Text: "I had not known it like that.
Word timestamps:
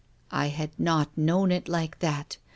"I 0.31 0.47
had 0.47 0.71
not 0.79 1.15
known 1.15 1.51
it 1.51 1.67
like 1.67 1.99
that. 1.99 2.37